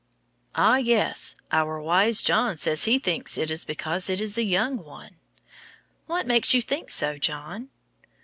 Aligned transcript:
Ah, 0.55 0.77
yes, 0.77 1.35
our 1.51 1.79
wise 1.79 2.23
John 2.23 2.57
says 2.57 2.85
he 2.85 2.97
thinks 2.97 3.37
it 3.37 3.51
is 3.51 3.63
because 3.63 4.09
it 4.09 4.19
is 4.19 4.35
a 4.35 4.43
young 4.43 4.83
one. 4.83 5.17
What 6.07 6.25
makes 6.25 6.55
you 6.55 6.61
think 6.63 6.89
so, 6.89 7.19
John? 7.19 7.69